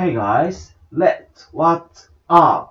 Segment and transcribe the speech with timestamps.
[0.00, 2.70] Hey guys, let's what's up?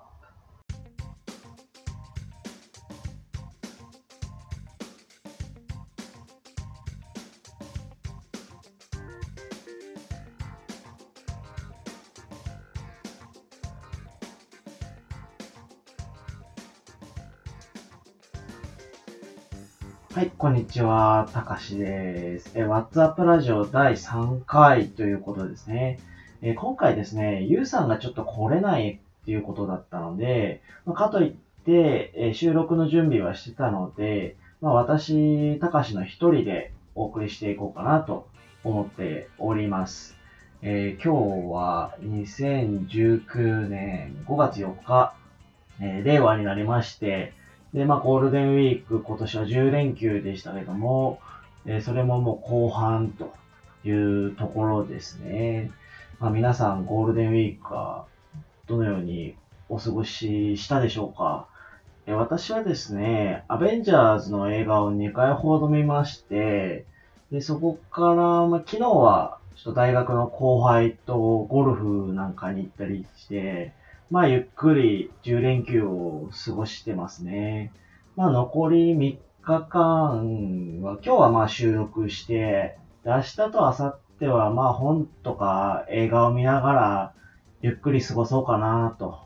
[20.15, 21.29] はい、こんにちは。
[21.31, 22.53] たかしです。
[22.55, 25.99] え、WhatsApp ラジオ第3回ということですね。
[26.41, 31.31] え今回ですね、ゆうさんがちょっと来れないっていうことだったので、まかといっ
[31.65, 38.27] て、え収録の準備はしてたので、まあ、私、たかしの一人でお送りしていこうかなと
[38.63, 40.17] 思っております。
[40.61, 45.13] えー、今日は2019年5月4日、
[45.81, 47.33] えー、令和になりまして、
[47.73, 51.19] で、まあ、ゴールデンウィーク、今年は10連休でしたけども、
[51.65, 53.33] えー、それももう後半と
[53.85, 55.71] いうところですね。
[56.19, 58.05] まあ、皆さん、ゴールデンウィークは
[58.67, 59.37] どのように
[59.69, 61.47] お過ごししたでしょうか？
[62.07, 66.85] え私はですね、アベンジャーズの映画を2回ほど見まして、
[67.31, 73.71] で、そこから、まあ、昨日は、ちょっと大学の後輩とゴルフなんかに行ったりして、
[74.11, 77.71] まあ、ゆっくり10連休を過ごしてますね。
[78.17, 87.13] まあ、残り3日間は、今日はまあ収録して、明日と明後日はまあ本とか映画を見ながら、
[87.61, 89.19] ゆっくり過ごそうかなと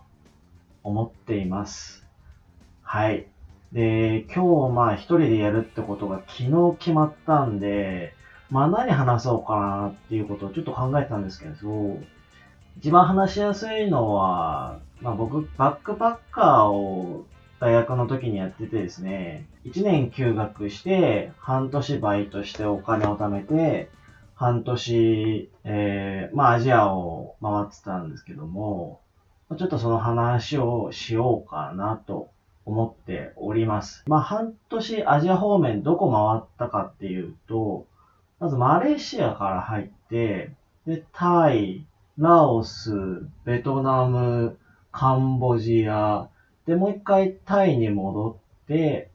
[0.83, 2.05] 思っています。
[2.81, 3.27] はい。
[3.71, 8.13] で、今日まあ一人でやるってことが昨日決まったんで、
[8.49, 11.97] まあ何話そうかなっていうことをちょっと考えたんですけど、
[12.77, 17.25] 一番話しやすいのは、まあ僕、バックパッカーを
[17.59, 23.89] 大学の時にやっててですね、1年休学して、半年バイトしてお金を貯めて、
[24.43, 28.99] 半年、えー、まあアジアを回ってたんですけども、
[29.57, 32.29] ちょっとその話をしようかなと
[32.65, 34.03] 思っております。
[34.05, 37.87] まあ半年アジア方面どこ回ったかっていうと、
[38.41, 40.51] まずマレーシアから入って、
[40.85, 41.85] で、タイ、
[42.17, 42.91] ラオス、
[43.45, 44.57] ベトナム、
[44.91, 46.27] カンボジア、
[46.65, 49.09] で、もう一回タイに戻って、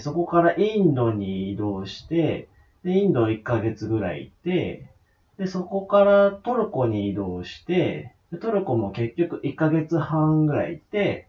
[0.00, 2.48] そこからインドに移動して、
[2.84, 4.90] で、インド1ヶ月ぐらい行って、
[5.38, 11.28] で、そこからトルコに移動して、トルコも結局1ヶ月半ぐらい行って、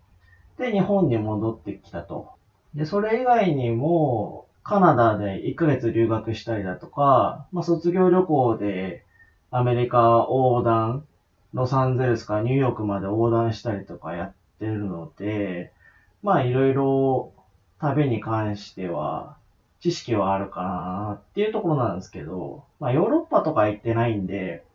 [0.58, 2.32] で、日本に戻ってきたと。
[2.76, 9.06] で、それ以外にも、カナダで1ヶ月留学したりだとか、まあ、卒業旅行で
[9.52, 11.06] アメリカ横断
[11.54, 15.72] ロサンゼルスからニューヨークまで横断したりとかやってるので、
[16.24, 17.32] まあいろいろ
[17.80, 19.38] 旅に関しては
[19.86, 24.66] 知識はあるかなっていうところなんですけど、まあヨーロッパとか行ってないんで、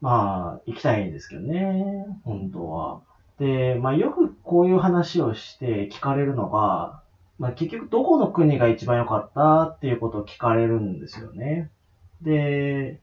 [0.00, 3.00] まあ行きたいんですけどね、本当は。
[3.38, 7.00] で、まあよくこういう話をして聞かれるのが、
[7.38, 11.70] まあ結局どこの国が一番良かったっていうことを聞かれるんですよね。
[12.20, 12.98] で、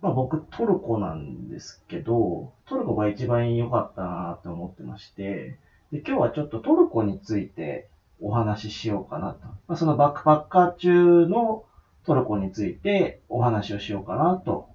[0.00, 5.58] まあ僕トルコなんですけど、トルコが一番良かったなって思ってまして、
[5.92, 7.88] で今日はちょっとトルコについて
[8.24, 9.46] お話ししようかなと。
[9.46, 11.64] まあ、そのバックパッカー中の
[12.04, 14.66] トルコについてお話をしようかなと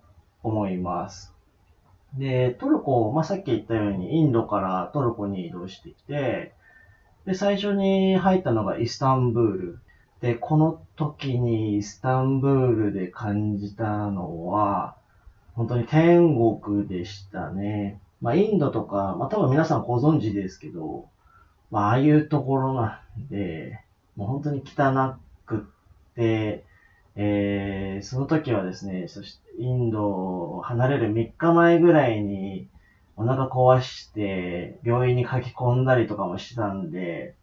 [0.44, 1.34] 思います。
[2.18, 6.54] で、トルコ、まあ、さっき言ったようにインドからトルコに移動してきて、
[7.26, 9.80] で、最初に入ったのがイスタンブール。
[10.22, 14.96] で、この時にイスタンブールで感じたのは、
[15.56, 18.00] 本当に天国でしたね。
[18.22, 21.08] まあ、インドとか、まあ、多分皆さんご存知ですけど、
[21.72, 23.80] まあ、ああいうところなんで、
[24.16, 25.16] もう本当に汚
[25.46, 25.60] くっ
[26.16, 26.66] て、
[27.16, 32.68] えー、その時はですね、そしてインドを離れる3日前ぐらいに
[33.18, 37.36] お腹壊して病院に書き込んだりとかもしたんで、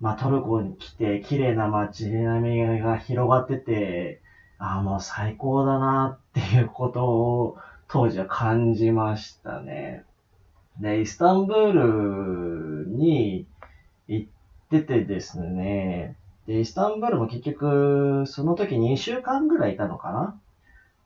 [0.00, 4.20] まあトルコに来て綺麗な街並みが広がってて、
[4.58, 7.56] ああ、もう最高だなっていうことを
[7.88, 10.04] 当時は感じましたね。
[10.80, 13.46] で、イスタンブールに
[14.10, 14.28] 行っ
[14.68, 16.16] ててですね、
[16.46, 20.40] で、イスタンブールも結局、その時2週間ぐらいいたのかな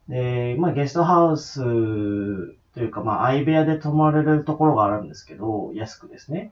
[0.09, 1.61] で、まあゲストハウス
[2.75, 6.51] というか、まあ相部屋で泊まれるところがあるんですけど、安くですね。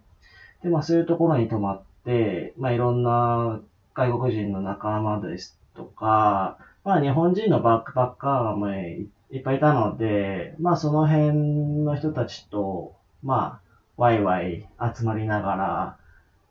[0.62, 3.60] で、まあそういうところに泊まって、まあいろんな
[3.94, 9.04] 外国人の仲間ですとか、まあ日本人のバックパッカーもい
[9.38, 15.96] っぱいいたので、まあその辺の人たちと、まあ、ワイワイ集まりながら、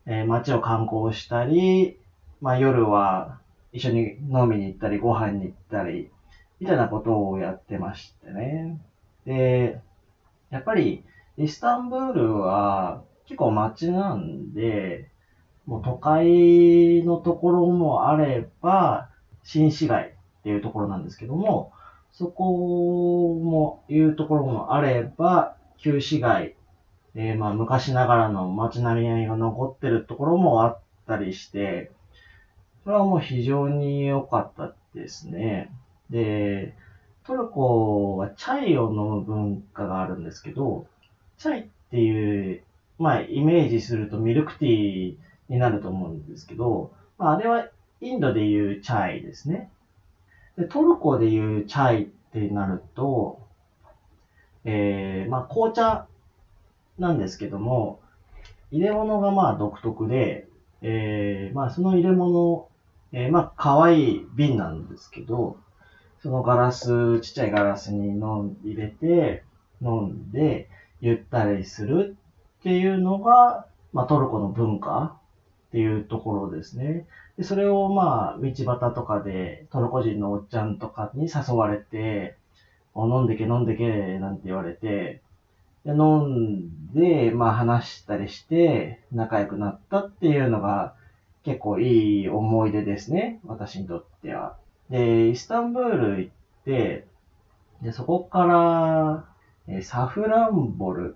[0.05, 1.97] えー、街を観光したり、
[2.41, 3.39] まあ夜は
[3.71, 6.09] 一緒に飲みに行ったり、ご飯に行ったり、
[6.59, 8.79] みたいなことをやってましてね。
[9.25, 9.79] で、
[10.49, 11.03] やっぱり
[11.37, 15.07] イスタンブールは結構街なんで、
[15.65, 19.07] もう都会のところもあれば、
[19.43, 20.07] 新市街
[20.39, 21.71] っていうところなんですけども、
[22.11, 26.53] そこも、いうところもあれば、旧市街、
[27.15, 31.91] えー、まあ昔ながらの街並みが残ってるところもあったりして、
[32.83, 35.71] それはもう非常に良かったですね。
[36.09, 36.75] で、
[37.25, 40.87] トルコはチャイを飲む文化があるんですけど、
[41.37, 42.63] チャイっていう、
[42.97, 45.15] まあイメージするとミルクティー
[45.49, 47.67] になると思うんですけど、まああれは
[47.99, 49.69] インドでいうチャイですね。
[50.57, 53.41] で、トルコでいうチャイってなると、
[54.63, 56.07] えー、まあ紅茶
[57.01, 57.99] なんですけども、
[58.71, 60.47] 入れ物がまあ独特で、
[60.81, 62.69] えー、まあその入れ物、
[63.11, 65.57] えー、まあ可愛い瓶なんですけど、
[66.21, 69.43] そのガラス、ちっちゃいガラスに飲ん入れて、
[69.81, 70.69] 飲んで、
[71.01, 72.15] ゆったりする
[72.59, 75.17] っていうのが、まあトルコの文化
[75.69, 77.07] っていうところですね。
[77.37, 82.35] で、それをまあ、道端とかでトルコ人のおっちゃんとかに誘われて、
[82.95, 85.21] 飲んでけ飲んでけなんて言われて、
[85.85, 90.95] で飲んで、まあ話したりして仲良くなったっていうのが
[91.43, 93.39] 結構いい思い出ですね。
[93.45, 94.57] 私にとっては。
[94.89, 96.33] で、イスタンブール行っ
[96.65, 97.07] て、
[97.81, 99.25] で、そこから、
[99.67, 101.15] えサフランボル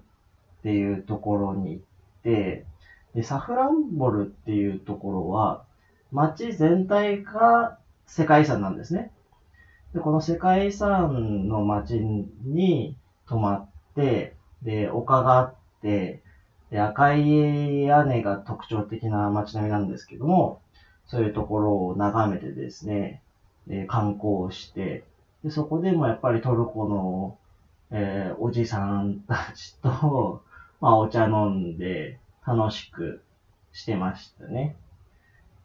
[0.60, 1.84] っていうところに行っ
[2.24, 2.66] て、
[3.14, 5.64] で、サフランボルっていうところは、
[6.12, 9.12] 街全体が世界遺産なんですね。
[9.94, 12.96] で、この世界遺産の街に
[13.28, 16.22] 泊まって、で、丘があって、
[16.70, 20.62] で、赤い屋根が特徴的な街並みなんですけども、
[21.06, 23.22] そういうところを眺めてですね、
[23.68, 25.04] で観光して、
[25.44, 27.36] で、そこでもやっぱりトルコの、
[27.92, 30.42] えー、おじさんたちと、
[30.82, 33.22] まあ、お茶飲んで楽しく
[33.72, 34.76] してましたね。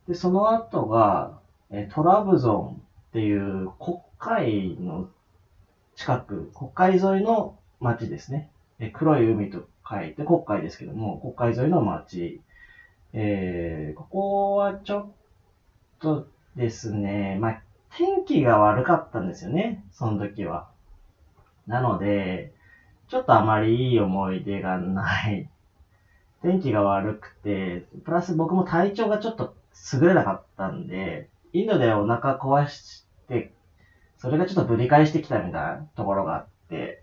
[0.07, 1.39] で、その後が、
[1.71, 5.07] えトラブゾンっていう国海の
[5.95, 8.49] 近く、国海沿いの町ですね。
[8.81, 12.41] え黒い海と書いて国海ですけども、国海沿いの町。
[13.13, 15.11] えー、ここはちょっ
[15.99, 20.69] とですね、まあ、天気が悪かったんですよね、その時は。
[21.67, 22.53] なので、
[23.09, 25.49] ちょっとあまりいい思い出がない。
[26.43, 29.55] 天気が悪くて、プラス僕も体調がちょっと
[29.93, 33.53] 優れなかったんで、インドでお腹壊して、
[34.17, 37.00] それがちょっとぶり返してきたみたいなところがあって、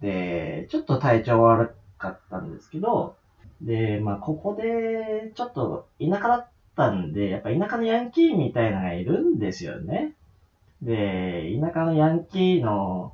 [0.00, 3.14] で、ちょっと体調悪かったんですけど、
[3.60, 6.46] で、まあ、ここで、ちょっと田舎だっ
[6.76, 10.12] たんで、やっぱ田舎のヤンキーみたいなのがいるんですよね。
[10.82, 13.12] で、田舎のヤンキーの、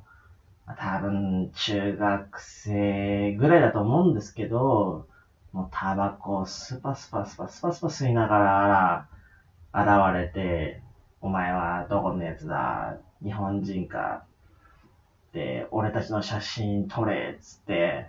[0.75, 5.05] 多分、中学生ぐらいだと思うんですけど、
[5.53, 9.05] もうタバコをスパスパスパスパスパ吸いなが
[9.73, 10.81] ら現れて、
[11.21, 12.95] お前はどこのやつだ？
[13.21, 14.23] 日本人か、
[15.71, 18.07] 俺たちの写真撮れつって、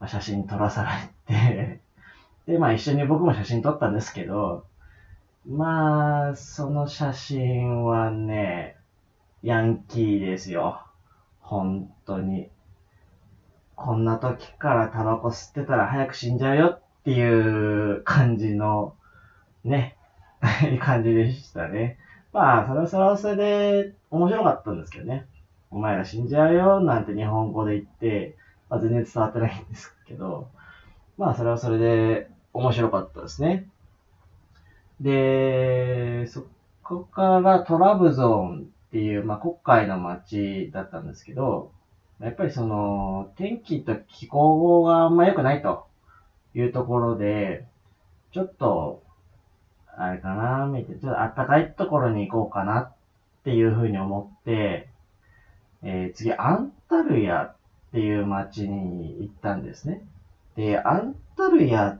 [0.00, 0.90] まあ、写真撮らされ
[1.26, 1.80] て
[2.46, 4.64] で、まあ一緒に僕も写真撮ったんですけど、
[5.46, 8.76] まあ、その写真はね、
[9.42, 10.82] ヤンキーですよ。
[11.40, 12.50] 本当に。
[13.74, 18.94] こんな時からタバコ吸ってたら早く死んじゃうよっていう感じの、
[19.64, 19.96] ね、
[20.80, 21.96] 感じでしたね。
[22.32, 25.26] まあ、それはそれはそれで面白かったんですけどね。
[25.70, 28.36] お前ら死んじゃうよなんて日本語で言って、
[28.68, 30.48] まあ、全然伝わってないんですけど、
[31.16, 33.68] まあ、それはそれで面白かったですね。
[35.00, 36.46] で、そ
[36.82, 41.72] こからトラブゾーンっていう、まあ、国会の街だったんですけど、
[42.20, 45.86] やっぱりその、天気と気候があんま良くないと
[46.54, 47.66] いうところで、
[48.32, 49.02] ちょっと、
[49.96, 52.92] あれかな、見て、ちょっと暖かいところに行こうかなっ
[53.42, 54.89] ていうふうに思って、
[55.82, 57.56] えー、次、アンタルヤっ
[57.92, 60.02] ていう街に行ったんですね。
[60.56, 61.98] で、アンタルヤ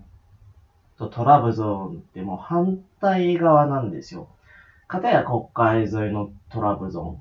[0.98, 4.28] とトラブゾーンってもう反対側なんですよ。
[4.86, 7.18] 片や国海沿いのトラブゾ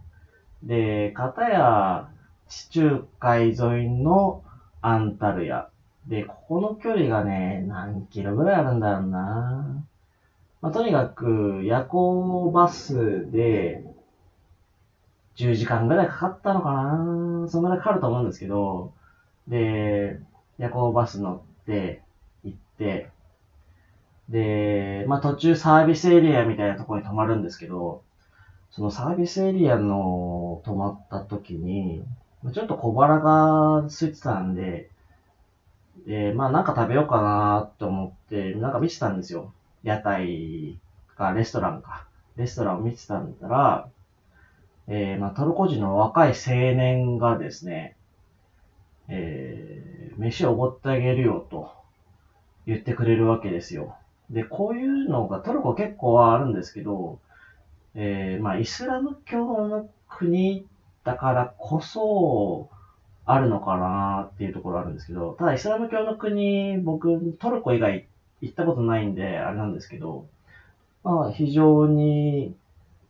[0.61, 0.67] ーン。
[0.67, 2.09] で、片や
[2.47, 4.43] 地中海沿いの
[4.81, 5.69] アンタルヤ。
[6.07, 9.83] で、ここの距離がね、何キロぐらいあるんだろうな。
[10.61, 13.83] まあ、とにかく、夜行バスで、
[15.39, 18.91] 10時間ぐらいかかったのかなそんぐらいかかると思うんですけど、
[19.47, 20.19] で、
[20.57, 22.03] 夜行バス乗って
[22.43, 23.09] 行って、
[24.29, 28.01] で、まあ途中サービスエリアみたいなところに泊まるんですけど、
[28.71, 32.03] そのサービスエリアの泊まった時に、
[32.53, 34.89] ちょっと小腹が空いてたんで、
[36.05, 39.51] で、まあなんか食べようかなと思って、なんか見てたんですよ。
[39.83, 40.77] 屋台
[41.15, 42.03] か、レストランか。
[42.35, 43.85] レストランを見てたんだら、
[44.89, 47.95] えー、まあトルコ人の若い青年がですね、
[49.07, 51.71] えー、飯をおごってあげるよと
[52.65, 53.95] 言ってくれるわけですよ。
[54.29, 57.19] で、こういうのがトルコ結構はあるんですけど、
[57.93, 60.67] えー、まあイスラム教の国
[61.03, 62.69] だからこそ、
[63.31, 68.07] あるのかなっていうところあるんですけど、ただイスラム教の国、僕、トルコ以外
[68.41, 70.25] 行ったことないんで、あれなんですけど、
[71.03, 72.55] まあ、非常に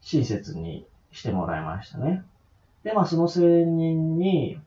[0.02, 2.24] 親切にしてもらいましたね。
[2.84, 4.60] で、まあ、その青年に、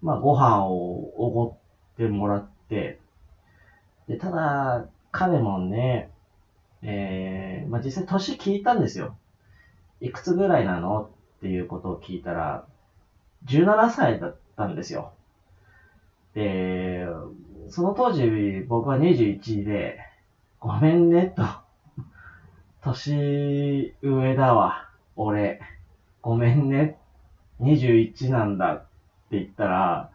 [0.00, 3.00] まあ、ご飯をおごってもらって、
[4.06, 6.10] で、ただ、彼もね、
[6.82, 9.16] えー、まあ、実際年聞いたんですよ。
[10.00, 12.66] いくつぐらいなのっていうことを聞いたら、
[13.46, 15.12] 17歳だったんですよ。
[16.34, 17.06] で、
[17.68, 19.98] その当時僕は21で、
[20.60, 21.42] ごめんねと。
[22.80, 25.60] 年上だわ、俺。
[26.28, 26.98] ごめんね。
[27.62, 28.80] 21なんだっ
[29.30, 30.10] て言ったら、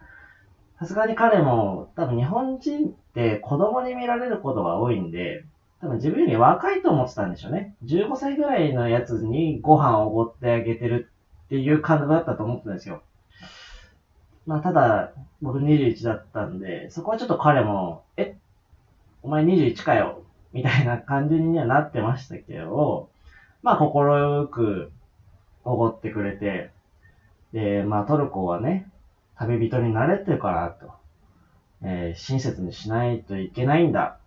[0.78, 5.44] さすがに彼も、多分日本人って子供に見られることが多いんで、
[5.82, 7.74] 多分自分より若いと思ってたんでしょうね。
[7.86, 11.10] 15歳ぐらいのやつにご飯をおごってあげてる
[11.46, 13.02] っていう感覚だったと思ってたんですよ。
[14.46, 18.38] まあ、ただ、僕21だったんで、そこはちょっと彼も、え、
[19.24, 23.10] お前21かよ、みたいな感じにはなってましたけど、
[23.64, 24.92] まあ、心よく
[25.66, 26.72] おごってくれて、
[27.54, 28.90] で、まあ、トルコはね、
[29.36, 30.92] 旅人になれてるからと、
[31.82, 34.18] えー、親切にしないといけないんだ、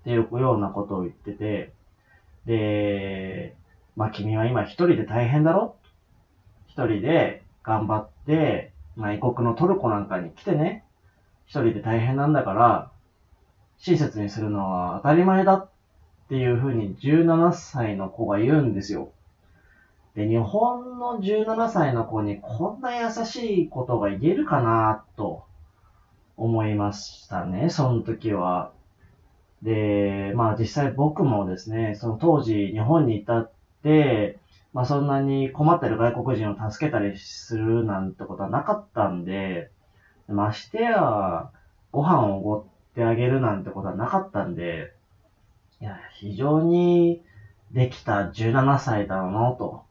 [0.00, 1.72] っていうようなことを言ってて、
[2.46, 3.54] で、
[3.96, 5.76] まあ、君は今一人で大変だろ？
[6.66, 10.84] 一人で頑張って、まあ、異国のトルコなんかに来てね、
[11.46, 12.90] 一人で大変なんだから、
[13.78, 15.70] 親切にするのは当たり前だっ
[16.28, 19.10] ていうふうに17歳の子が言うんですよ。
[20.18, 25.44] で、日本の17歳の子にこんな優しいことが言えるかなと
[26.36, 28.72] 思いましたね、その時は。
[29.62, 33.52] で、まあ実際僕もですね、その当時日本にいたっ
[33.84, 34.40] て、
[34.72, 39.70] まあそんなに困ってる外国人を助けたりするなんてことはなかったんで、
[40.26, 41.48] ましてや、
[41.92, 44.94] ご飯をおごってあげるなんてことはなかったんで、
[45.80, 47.22] いや、非常に
[47.70, 49.86] できた17歳だなと。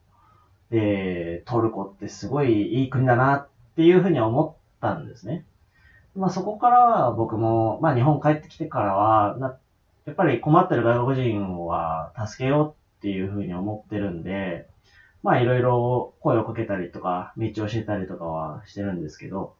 [0.70, 5.44] で、トルコってすごいいい国だなっていうふうに思ったんですね。
[6.14, 14.66] まあそこからは僕も、まあ日本帰ってきてからは、やっぱり困ってる外国人は助けようっていうふうに思ってるんで、
[15.22, 19.52] まあいろいろ声をかけたりとか、道を教えたりとかはしてるんですけど、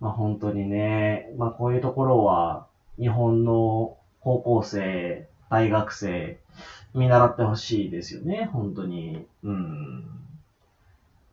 [0.00, 2.66] まあ本当にね、まあこういうところは
[2.98, 6.38] 日本の高校生、大学生、
[6.94, 9.26] 見習ってほしいですよね、本当に。
[9.44, 10.04] うん。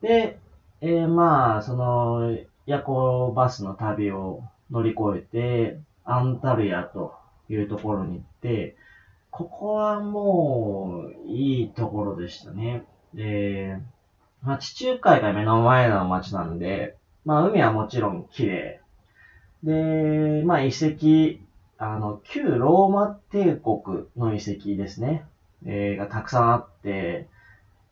[0.02, 0.40] で、
[0.82, 7.16] えー、まあ、その、夜行バスの旅を乗り越えて、アンタルヤと
[7.50, 8.76] いうところに行って、
[9.32, 12.86] ここはもう、いいところでしたね。
[13.14, 13.80] で、
[14.44, 16.96] まあ、地中海が目の前の街なんで、
[17.26, 18.82] まあ、海はもちろん綺麗。
[19.64, 21.42] で、まあ、遺跡、
[21.78, 25.26] あの、旧ローマ帝国の遺跡ですね。
[25.66, 27.28] えー、がたくさんあって、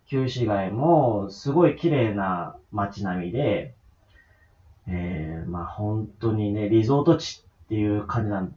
[0.06, 3.74] 旧市街もすごい綺麗な街並みで、
[4.88, 8.54] えー、まあ本当にね、リゾート地っていう感じなん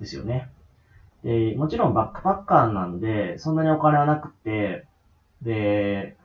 [0.00, 0.50] ですよね。
[1.22, 4.86] で、もちろんバックパッカーなんで、そんなにお金はなくて、
[5.42, 6.16] で、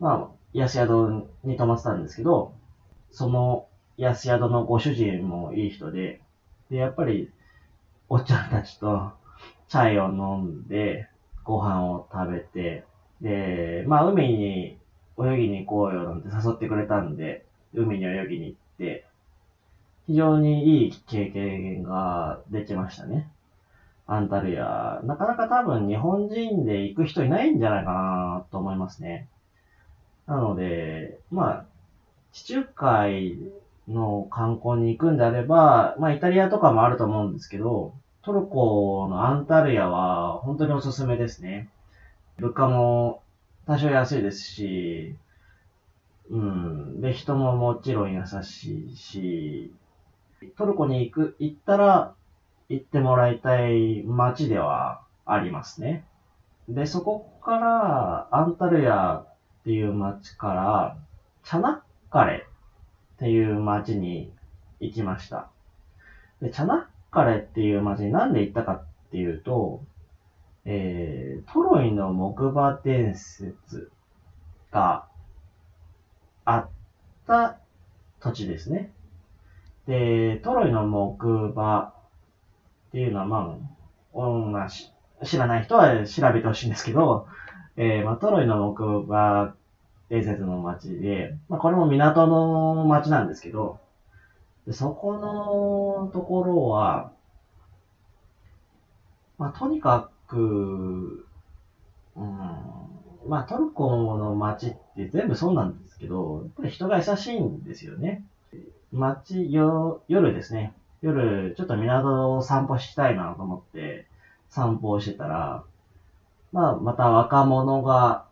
[0.00, 2.54] まあ、安宿に泊まってたんですけど、
[3.10, 3.66] その
[3.96, 6.20] 安宿のご主人もいい人で、
[6.70, 7.30] で、やっぱり、
[8.08, 9.12] おっちゃんたちと
[9.68, 11.08] チャイを飲んで、
[11.44, 12.84] ご飯を食べて、
[13.20, 14.78] で、まあ、海に
[15.18, 17.44] 泳ぎに行こうよなんて誘ってくれたんで、
[17.74, 19.06] 海に泳ぎに行って、
[20.06, 23.28] 非常にいい経験ができましたね。
[24.06, 25.00] アンタルヤ。
[25.04, 29.26] なかなか多分日本人で行く人いないんじゃないかなと思いますね。
[30.26, 31.64] なので、まあ、
[32.32, 33.36] 地中海
[33.88, 37.92] の観光に行くんであれば、まあイタリアとかもあると思うんですけど、
[38.22, 41.68] トルコのアンタルヤは本当におすすめですね。
[42.38, 43.22] 物価も
[43.66, 45.16] 多少安いですし、
[46.30, 47.00] うん。
[47.00, 49.74] で、人ももちろん優しいし、
[50.56, 52.14] トルコに行く、行ったら
[52.68, 56.04] 行ってもらいたい街ではありますね。
[56.68, 60.96] で、そこから、アンタルヤっていう街から、
[61.42, 62.46] チャナッカレ
[63.14, 64.32] っていう街に
[64.78, 65.48] 行きました。
[66.40, 69.84] で、チャナッカレっていう町になんで行ったかっていうと、
[70.64, 73.90] えー、トロイの木馬伝説
[74.70, 75.06] が
[76.46, 76.68] あっ
[77.26, 77.58] た
[78.20, 78.90] 土地ですね。
[79.86, 81.92] で、トロイの木馬っ
[82.92, 83.56] ていうのは、ま
[84.14, 84.68] あ、まあ、
[85.24, 87.26] 知らない人は調べてほしいんですけど、
[87.76, 89.54] えー、まあ、トロイの木馬
[90.08, 93.80] 伝説の町で、まあ、これも港の町なんですけど、
[94.70, 97.12] そこのところは、
[99.38, 101.26] まあ、とにかく、
[102.14, 102.28] うん、
[103.26, 108.24] まあ、トルコの街って全部そうなんですけど、やっぱり人が優しいんですよね。
[108.92, 110.74] 街、よ、夜ですね。
[111.00, 114.06] 夜、ちょっと港を散歩したいなと思って
[114.48, 115.64] 散歩をしてたら、
[116.52, 118.26] まあ、また若者が、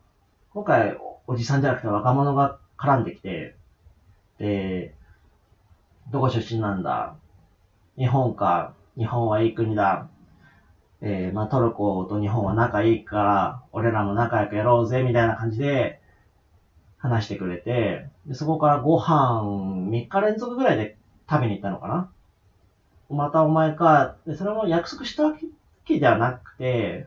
[0.52, 0.96] 今回
[1.26, 3.56] おじさんじゃなくて若者が絡んできて、
[4.38, 4.94] で、
[6.10, 7.14] どこ出身なんだ？
[7.96, 10.08] 日本か、日本はいい国だ。
[11.00, 16.00] えー、まあ、トルコと日本は仲いいから、俺らも仲良くやろうぜ、みたいな感じで
[16.98, 20.96] 話してくれて、でそこからご飯3日連続ぐらいで
[21.28, 22.10] 食べに行ったのかな？
[23.08, 25.34] またお前か、でそれも約束したわ
[25.84, 27.06] けではなくて、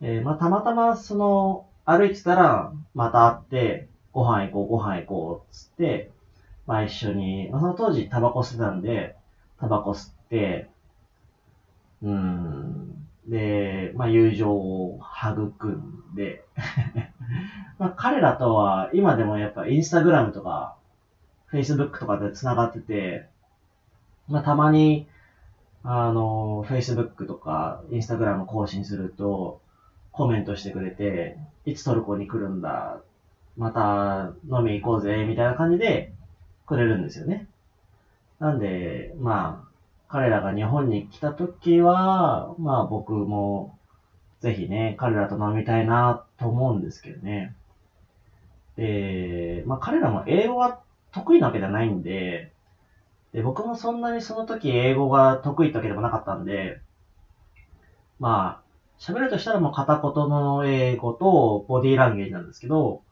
[0.00, 6.10] えー、まあ、たまたまその、歩いてたら、また会って、ご飯行こう、ご飯行こう、つって、
[6.68, 9.16] まあ一緒に、まあその当時タバコ吸ってたんで、
[9.58, 10.68] タバコ吸って、
[12.02, 16.44] うん、で、まあ友情を育んで。
[17.80, 20.76] まあ彼らとは今でもやっぱインスタグラムとか、
[21.46, 23.26] フェイスブックとかで繋がってて、
[24.28, 25.06] まあたまに、
[25.84, 29.58] あの、フェイスブックとかインスタグラム更新すると、
[30.12, 33.00] コメントしてくれて、いつトルコに来るんだ、
[33.56, 36.12] また飲み行こうぜ、みたいな感じで
[36.68, 37.48] くれるんですよね。
[38.38, 39.68] なんで、まあ、
[40.08, 43.78] 彼らが日本に来た時は、まあ僕も
[44.40, 47.54] ぜひね、彼らと飲みたいなと思うんですけどね。
[48.76, 50.80] で、まあ彼らも英語が
[51.12, 52.52] 得意なわけじゃないんで、
[53.32, 56.80] で、僕もそんなにその時英語が得意ってわけでもなかったんで、
[58.18, 63.02] まあ、喋るとしたらもう片言の英語とボディーランゲージなんですけど、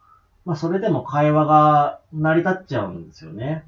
[0.47, 3.65] まあそれでも会話が成り立っちゃうんですよね。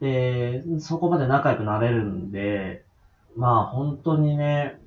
[0.00, 2.84] で、そこまで仲良くなれるんで、
[3.36, 4.80] まあ本当にね、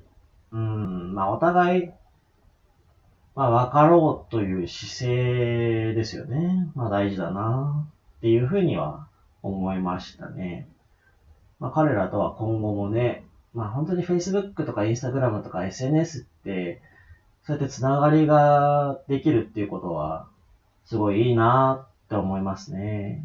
[0.52, 1.90] うん、まあお互い、
[3.34, 6.70] まあ分かろうという姿勢ですよね。
[6.74, 7.86] まあ大事だな
[8.18, 9.06] っていうふうには
[9.42, 10.68] 思いましたね。
[11.60, 16.82] まあ彼らとは今後もね、まあ本当に Facebook とか Instagram とか SNS って、
[17.46, 20.26] そうやってつながりができるっていうことは、
[20.84, 23.24] すごいいいなって思いますね。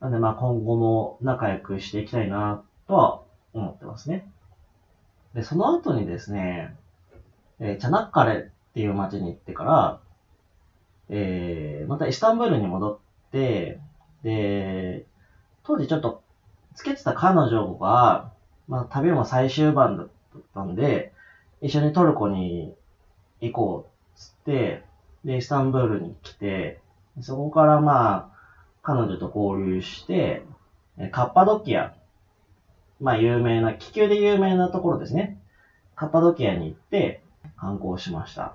[0.00, 4.30] なんでまあ今後も仲良くしていきたいなとは思ってますね。
[5.34, 6.76] で、その後にですね、
[7.60, 10.00] えー、チャナッカレっていう街に行ってから、
[11.08, 13.80] えー、またイスタンブールに戻って、
[14.22, 15.06] で、
[15.64, 16.22] 当時ちょっと
[16.74, 18.32] つけてた彼女が、
[18.68, 20.08] まあ、旅も最終版だっ
[20.54, 21.12] たんで、
[21.60, 22.74] 一緒にトルコに
[23.40, 24.84] 行こうっつって、
[25.24, 26.80] で、イスタンブールに来て、
[27.20, 28.38] そこからまあ、
[28.82, 30.44] 彼女と交流して、
[31.12, 31.94] カッパドキア、
[33.00, 35.38] まあ有名な、気球で有名なところですね。
[35.94, 37.22] カッパドキアに行って
[37.56, 38.54] 観光しました。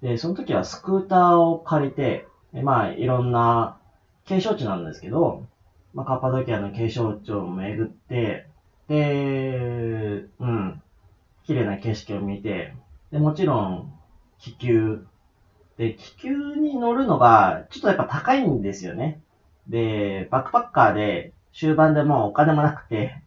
[0.00, 3.78] で、その時はスクーターを借りて、まあいろんな
[4.24, 5.46] 景勝地なんですけど、
[5.94, 8.46] まあカッパドキアの景勝地を巡って、
[8.88, 10.82] で、うん、
[11.44, 12.74] 綺麗な景色を見て、
[13.10, 13.92] で、もちろん、
[14.38, 15.06] 気球。
[15.78, 19.20] で、気球に乗るのが、ちょっとやっぱ高いんですよね。
[19.68, 23.22] で、バックパッカーで、終盤でもうお金もなくて、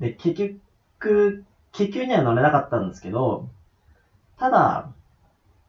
[0.00, 0.58] で、結
[0.98, 3.48] 局、気球には乗れなかったんですけど、
[4.36, 4.88] ただ、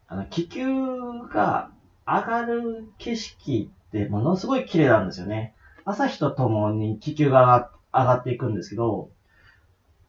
[0.08, 1.70] あの、気球が
[2.06, 5.52] 上がる景色ってものすごい綺麗なんですよね。
[5.84, 9.08] 朝日とともに気球が上がっていくんですけど、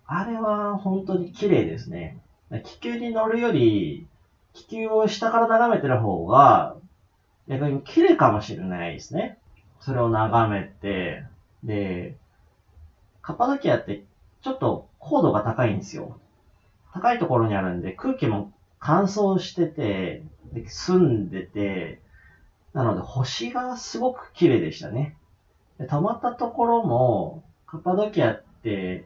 [0.08, 2.18] あれは本当に綺麗ですね。
[2.64, 4.06] 気球に乗るより、
[4.56, 6.78] 気球を下から眺めてる方が、
[7.48, 9.38] 逆に綺麗かもしれないですね。
[9.80, 11.26] それを眺めて、
[11.64, 12.18] で、
[13.22, 14.06] カッパドキアって
[14.42, 16.18] ちょっと高度が高いんですよ。
[16.94, 22.02] 高いところにあるんで空気も乾燥してて、で澄んでて、
[22.74, 25.18] なので星がすごく綺麗でしたね。
[25.78, 29.06] で泊まったところも、カッパドキアって、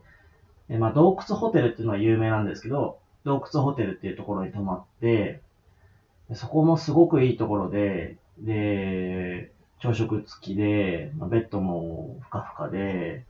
[0.70, 5.42] まあ、洞窟ホテルっていうのは有名なんですけど、洞窟ホテルっていうところに泊まって、
[6.34, 13.24] そこもすごくいいところで、で、朝食付きで、まあ、ベッドもふかふかで、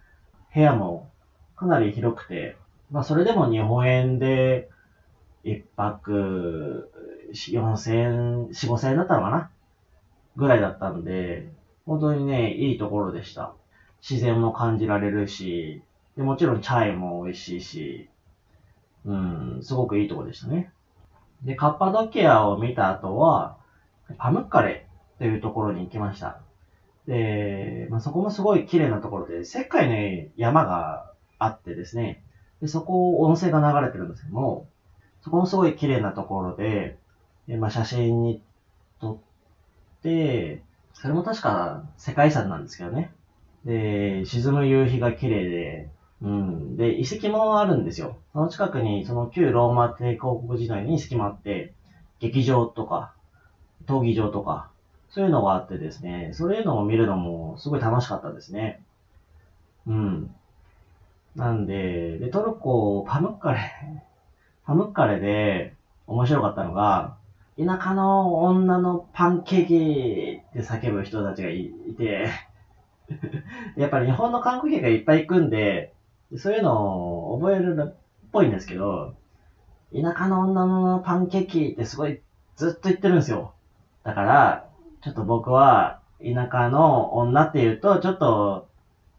[0.53, 1.09] 部屋も
[1.55, 2.55] かなり広くて、
[2.91, 4.67] まあそれでも日本円で
[5.43, 6.89] 一泊
[7.31, 9.49] 4000円、4、5000円だったのかな？
[10.35, 11.51] ぐらいだったんで、
[11.85, 13.53] 本当にね、いいところでした。
[14.01, 15.81] 自然も感じられるし、
[16.15, 18.07] でもちろんチャイも美味しいし、
[19.05, 20.71] うん、すごくいいとこでしたね。
[21.43, 23.57] で、カッパドキアを見た後は、
[24.17, 26.41] パムッカレというところに行きました。
[27.07, 32.21] で、まあ、そこもすごい綺麗なところで、世界の山があってですね、
[32.61, 34.67] でそこを温泉が流れてるんですけども、
[35.21, 36.97] そこもすごい綺麗なところで、
[37.47, 38.41] でまあ、写真に
[38.99, 40.61] 撮って、
[40.93, 43.11] それも確か世界遺産なんですけどね。
[43.65, 45.89] で、沈む夕日が綺麗で、
[46.21, 46.75] うん。
[46.75, 48.17] で、遺跡もあるんですよ。
[48.33, 51.71] その近くに、その旧ローマ帝国時代に遺跡もあって、
[52.19, 53.11] 劇場とか、
[53.85, 54.69] 闘技場とか、
[55.09, 58.79] そういうのがあってですね、そういうのを見るのもすごい楽しかったですね。
[59.87, 60.33] うん。
[61.35, 63.59] なんで、で、トルコ、パムッカレ、
[64.65, 65.73] パムッカレで
[66.07, 67.15] 面白かったのが、
[67.57, 72.29] 田舎の女のパンケーキって叫ぶ人たちがいて、
[73.75, 75.91] やっぱり日本の観光客がいっぱい行くんで、
[76.37, 77.95] そういうのを覚えるっ
[78.31, 79.15] ぽいんですけど、
[79.93, 82.21] 田舎の女のパンケーキってすごい
[82.55, 83.53] ずっと言ってるんですよ。
[84.03, 84.69] だから、
[85.01, 88.67] ちょっと僕は田舎の女って言うと、ちょっと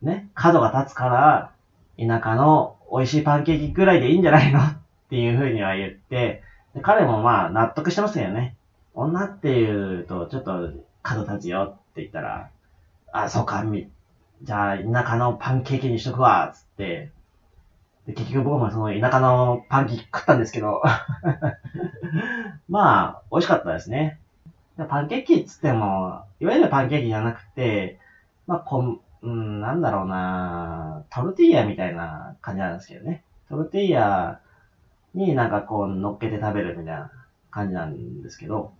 [0.03, 1.53] ね、角が立つから、
[1.99, 4.61] 田舎の美味しいパンケーキぐらいでいいんじゃないの？
[4.61, 4.77] っ
[5.11, 6.43] ていうふうには言って、
[6.83, 8.55] 彼もまあ納得してますよね。
[8.95, 10.71] 女って言うと、ちょっと
[11.03, 12.49] 角立つよって言ったら、
[13.13, 13.89] あ、そうか、み、
[14.43, 17.13] じゃあ、田舎のパンケーキにしとくわ、つって、
[18.07, 20.83] で、結局僕もその田舎のパンケーキ食ったんですけど
[22.69, 24.19] まあ、美味しかったですね。
[24.89, 27.99] パンケーキっつっても、いわゆるパンケーキじゃなくて、
[28.47, 33.23] まあ、こん、うん、なんだろうなトルティーヤみたいな感じなんですけどね。
[33.51, 34.41] トルティーヤ
[35.15, 37.11] になんかこう乗っけて食べるみたいな
[37.51, 38.73] 感じなんですけど、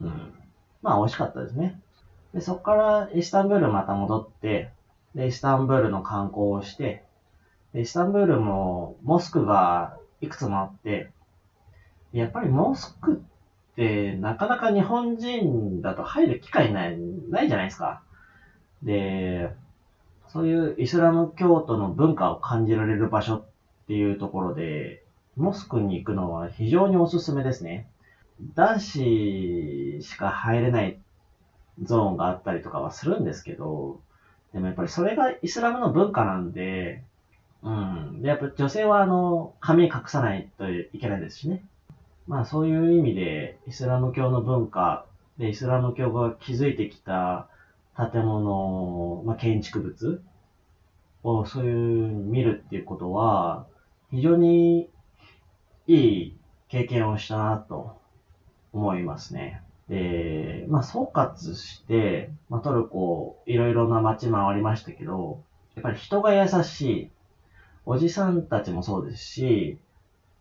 [0.00, 0.32] うん。
[0.80, 1.78] まあ美味しかったですね。
[2.32, 4.70] で、そこからイスタンブールまた戻って、
[5.18, 7.04] で、イスタンブールの観光をして、
[7.72, 11.10] で、イスタンブールもモスクがいくつもあって、
[12.12, 16.96] やっぱりモスクってなかなか日本人だと入る機会ない、
[17.30, 18.00] ないじゃないですか。
[18.84, 19.50] で、
[20.28, 23.42] そういうイスラム教徒の文化を感じられる場所っ
[23.88, 25.02] ていうところで、
[25.36, 27.88] モスクに行くのは非常におすすめですね。
[28.54, 30.96] 男子しか入れない
[31.82, 33.98] ゾーンがあったりとかはするんですけど、
[34.52, 37.04] でもやっぱりそれがイスラムの文化なんで、
[37.62, 38.22] うん。
[38.22, 41.64] で、やっぱ女性はあの、髪隠さないといけないですしね。
[42.26, 45.06] まあそういう意味で、イスラム教の文化
[45.38, 47.48] で、イスラム教が築いてきた
[47.96, 50.22] 建物、まあ建築物
[51.24, 53.66] をそういう見るっていうことは、
[54.10, 54.88] 非常に
[55.86, 56.36] いい
[56.68, 57.96] 経験をしたなと
[58.72, 59.62] 思いますね。
[59.88, 65.42] で、まあ、総括して、まあ、トルコ、いろいろな街回りましたけど、
[65.74, 67.10] やっぱり人が優しい。
[67.86, 69.78] おじさんたちもそうですし、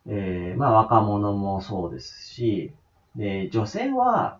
[0.05, 2.73] えー、まあ、若者もそうですし、
[3.15, 4.39] で、女性は、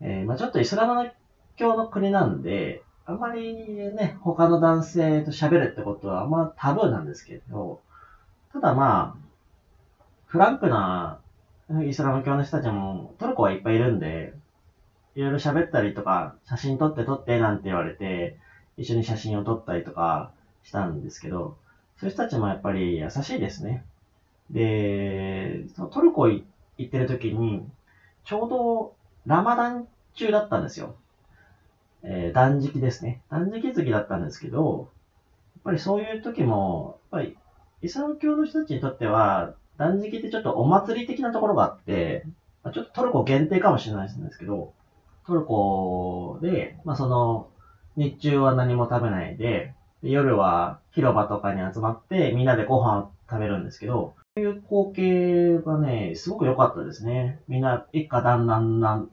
[0.00, 1.10] えー、まあ、ちょっとイスラム
[1.56, 3.54] 教の国なんで、あんまり
[3.92, 7.80] ね、他の男性と喋るってことはまあタブーなんですけど、
[8.52, 11.20] ただまあ、フランクな
[11.86, 14.34] イスラム教の人たちもトルコはいっぱいいるんで、
[15.14, 18.36] いろいろ喋ったりとか、写真撮って撮ってなんて言われて、
[18.76, 21.56] 一緒に写真を撮ったりとかしたんですけど、
[21.96, 23.84] そういう人たちもやっぱり優しいですね。
[24.50, 26.42] で、トルコ行
[26.82, 27.64] ってる時に、
[28.24, 28.92] ちょうど
[29.26, 30.94] ラマダン中だったんですよ。
[32.02, 33.20] えー、断食ですね。
[33.30, 34.88] 断食月だったんですけど、
[35.56, 37.36] やっぱりそういう時も、やっぱり
[37.82, 42.24] イスラム教の人たちにとっては、断食ってちょっとお祭り的なところがあって、
[42.62, 44.74] まあ、ちょっとトルコ限定かもしれないですけど、
[45.26, 47.48] トルコで、まあその、
[47.96, 57.40] 日中は何も食べないで、で夜は広場とかに集まってみんなでご飯を食べるんですけど、そういう光景がね、すごく良かったですね。
[57.48, 59.06] みんな一家団らんな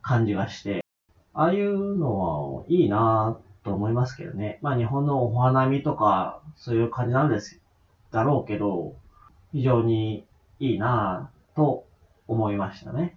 [0.00, 0.84] 感じがして、
[1.32, 2.18] ああいうの
[2.60, 4.60] はいいなと思いますけどね。
[4.62, 7.60] まあ日本のお花見とかそういう感じなんです
[8.12, 8.94] だろうけど、
[9.54, 10.26] 非常に
[10.58, 11.86] いいなぁと
[12.26, 13.16] 思いましたね。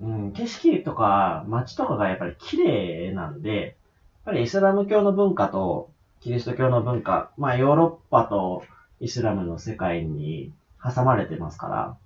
[0.00, 3.74] うん、景色とか街とかがやっぱり綺麗なんで、やっ
[4.26, 5.90] ぱりイスラム教の文化と
[6.20, 8.64] キリスト教の文化、まあヨーロッパと
[9.00, 10.52] イスラムの世界に
[10.84, 11.96] 挟まれてますから、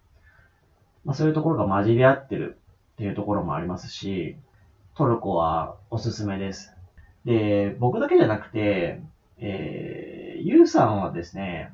[1.04, 2.56] まあそういうところが混じり合ってる
[2.92, 4.36] っていうところもありますし、
[4.94, 6.72] トルコはおすすめです。
[7.24, 9.02] で、僕だけじゃなくて、
[9.38, 11.72] えー、ユウさんはですね、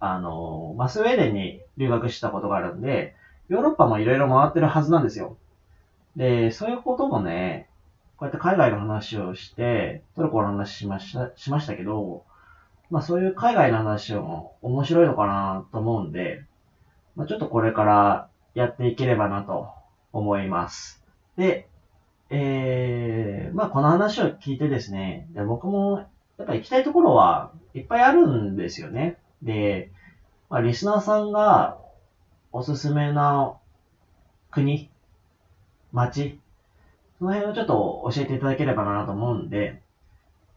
[0.00, 3.16] あの、まあ、スウェーデンに留学したことがあるんで、
[3.48, 5.36] ヨーロッパもいろいろ回ってるはずなんですよ。
[6.16, 7.68] で、そういうこともね、
[8.16, 12.24] こうやって海外の話をして、トルコの話しました、しましたけど、
[12.90, 16.44] まあそういう海外の話も面白いのかなと思うんで、
[17.16, 19.68] まあちょっとこれからやっていければなと
[20.12, 21.04] 思います。
[21.36, 21.68] で、
[22.30, 25.98] えー、まあこの話を聞いてですね、で僕も
[26.38, 29.16] やっぱ行きたいところはいっぱいあるんですよね。
[29.42, 29.92] で、
[30.50, 31.78] まあリスナーさんが
[32.52, 33.56] おすすめな
[34.50, 34.90] 国、
[35.92, 36.40] 街、
[37.18, 39.82] その辺をちょっと教えていただければなと思うんで、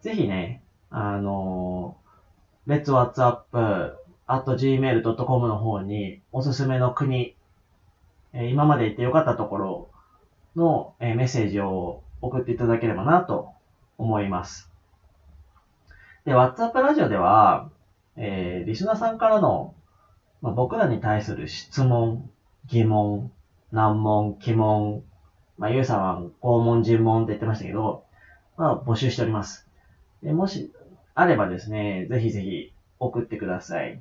[0.02, 1.98] ぜひね、あの、
[2.68, 3.96] Let's WhatsApp
[4.28, 7.36] at gmail.com の方におすすめの国、
[8.34, 9.90] え今まで行ってよかったところ
[10.56, 13.50] のえメッセージを送っていただければなと
[13.98, 14.72] 思います。
[16.24, 17.70] で、WhatsApp ラジオでは、
[18.16, 19.74] えー、リスナーさんからの、
[20.42, 22.30] まあ、僕らに対する質問、
[22.68, 23.32] 疑問、
[23.72, 25.04] 難問、疑問、
[25.58, 28.04] まあ、ゆうさんは拷問、尋問って言ってましたけど、
[28.58, 29.68] まあ、募集しております。
[30.24, 30.72] でもし、
[31.14, 34.00] あればですね、ぜひぜひ送ってください。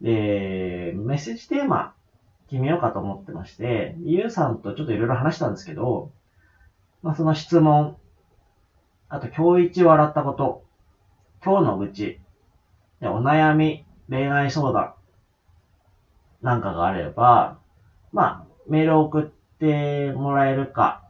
[0.00, 1.92] で、メッセージテーマ
[2.48, 6.10] 決めようかと思ってまして、ゆうさんとちょっといろいろ話したんですけど、
[7.02, 7.96] まあ、その質問、
[9.08, 10.64] あと今日一笑ったこと、
[11.44, 12.18] 今日の愚痴、
[13.12, 14.94] お悩み、恋愛相談
[16.42, 17.58] なんかがあれば、
[18.12, 19.24] まあ、メールを送っ
[19.58, 21.02] てもらえるか、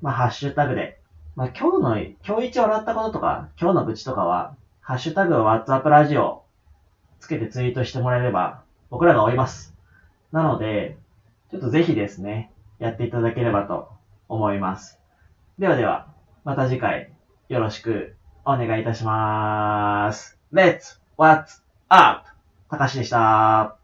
[0.00, 1.02] まあ、ハッシュタグで
[1.34, 6.42] まあ、今日の、今日一笑ったこととか、今日の愚痴とかは、ハッシュタグ WhatsApp ラジオ
[7.20, 9.74] つけてツイートしてもらえれば、僕らが追います。
[10.30, 10.98] なので、
[11.50, 13.88] ちょっとぜひですね、やっていただければと
[14.28, 14.98] 思います。
[15.58, 16.08] ではでは、
[16.44, 17.10] また次回、
[17.48, 20.38] よろしくお願いいたします。
[20.52, 22.24] Let's What's Up!
[22.70, 23.76] たかしでした。